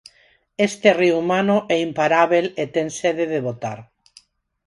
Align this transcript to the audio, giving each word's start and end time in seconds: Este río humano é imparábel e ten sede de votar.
Este 0.67 0.89
río 0.99 1.15
humano 1.21 1.55
é 1.75 1.77
imparábel 1.89 2.45
e 2.61 2.63
ten 2.73 2.87
sede 2.99 3.25
de 3.33 3.39
votar. 3.47 3.79